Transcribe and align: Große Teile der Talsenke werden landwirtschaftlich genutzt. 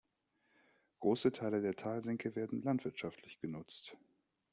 Große 1.01 1.31
Teile 1.31 1.61
der 1.61 1.75
Talsenke 1.75 2.35
werden 2.35 2.63
landwirtschaftlich 2.63 3.39
genutzt. 3.39 3.95